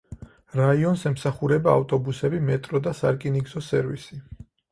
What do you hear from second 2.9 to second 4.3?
სარკინიგზო სერვისი.